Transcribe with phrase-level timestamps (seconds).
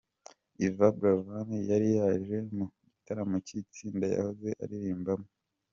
[0.65, 5.27] Yvan Buravani yari yaje mu gitaramo cy'itsinda yahoze aririmbamo.